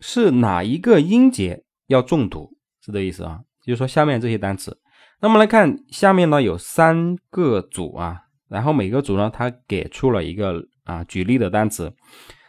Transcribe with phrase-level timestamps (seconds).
[0.00, 2.50] 是哪一个音节要重读？
[2.84, 3.40] 是这意思啊？
[3.64, 4.76] 就是说下面这些单词，
[5.20, 11.94] 那么来看下面呢有三个组啊，然后每个组呢它给出了一个啊举例的单词。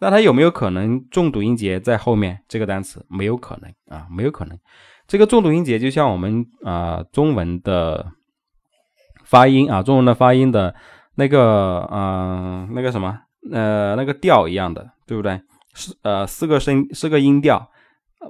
[0.00, 2.42] 那它有没有可能重读音节在后面？
[2.48, 4.58] 这个单词没有可能啊，没有可能。
[5.06, 8.14] 这个重读音节就像我们啊中文的。
[9.32, 10.74] 发音啊，中文的发音的
[11.14, 13.18] 那个，嗯，那个什么，
[13.50, 15.40] 呃，那个调一样的，对不对？
[15.72, 17.70] 四呃四个声，四个音调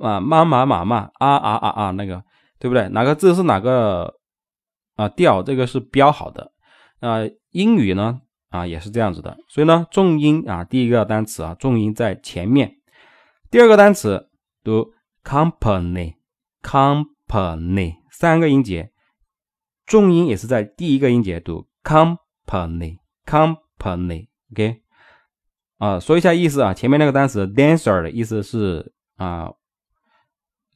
[0.00, 2.22] 啊，妈妈妈妈啊啊啊啊，那个
[2.60, 2.88] 对不对？
[2.90, 4.14] 哪个字是哪个
[4.94, 5.42] 啊调？
[5.42, 6.52] 这个是标好的
[7.00, 7.22] 啊。
[7.50, 8.20] 英语呢
[8.50, 12.76] 啊也是这样子的，所以呢重音啊第一个单词啊重音在前面，
[13.50, 14.28] 第二个单词
[14.62, 14.92] 读
[15.24, 18.92] company，company 三个音节。
[19.92, 24.80] 重音也是在第一个音节读 company，company，OK，
[25.76, 29.52] 啊，说一下意思啊，前面那个单词 dancer 的意思是啊，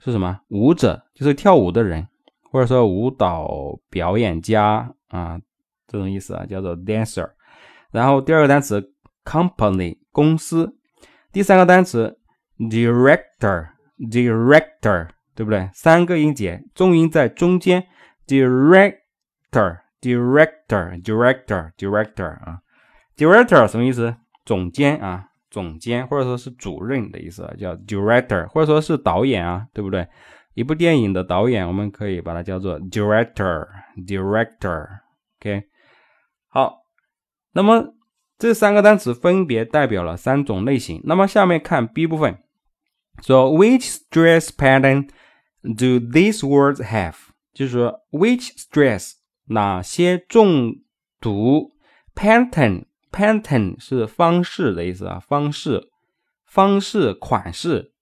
[0.00, 0.40] 是什么？
[0.48, 2.06] 舞者，就是跳舞的人，
[2.52, 5.40] 或者说舞蹈表演家啊，
[5.88, 7.30] 这种意思啊，叫做 dancer。
[7.90, 8.92] 然后第二个单词
[9.24, 10.76] company，公司。
[11.32, 12.18] 第三个单词
[12.58, 15.70] director，director，对不对？
[15.72, 17.82] 三个音节，重音在中间
[18.26, 19.05] ，direct。
[19.50, 22.60] Director director director director 啊
[23.16, 24.14] ，director 什么意思？
[24.44, 30.06] 总监啊，总监或者说是主任的意思，叫 director，或者说是导演啊，对不对？
[30.54, 33.66] 一部电影的导演，我们可以把它叫做 director
[34.06, 34.86] director。
[35.40, 35.64] OK，
[36.48, 36.78] 好，
[37.52, 37.94] 那么
[38.38, 41.00] 这三个单词分别代表了三种类型。
[41.04, 42.38] 那么下面看 B 部分，
[43.22, 45.08] 说 which stress pattern
[45.62, 47.16] do these words have？
[47.52, 49.12] 就是说 which stress
[49.48, 50.74] 哪些重
[51.20, 51.72] 读
[52.14, 55.88] pattern pattern 是方式的意思啊，方式
[56.44, 57.92] 方式款式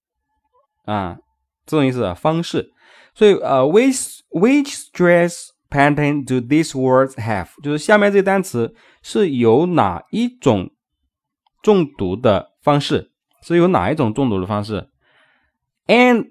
[0.84, 1.18] 啊，
[1.66, 2.72] 这种意思啊，方式。
[3.14, 7.48] 所以呃，which which stress pattern do these words have？
[7.62, 10.70] 就是下面这个单词是有哪一种
[11.62, 13.12] 中毒的方式？
[13.42, 14.88] 是有哪一种中毒的方式
[15.86, 16.30] ？And